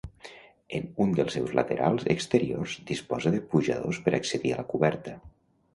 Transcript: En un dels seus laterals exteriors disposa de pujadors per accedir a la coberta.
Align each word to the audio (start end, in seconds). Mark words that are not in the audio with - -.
En 0.77 0.87
un 1.05 1.11
dels 1.19 1.35
seus 1.37 1.53
laterals 1.59 2.07
exteriors 2.15 2.75
disposa 2.93 3.37
de 3.37 3.45
pujadors 3.53 4.03
per 4.09 4.17
accedir 4.21 4.57
a 4.57 4.61
la 4.65 4.71
coberta. 4.75 5.21